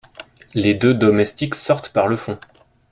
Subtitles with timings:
[0.55, 2.39] Les deux domestiques sortent par le fond.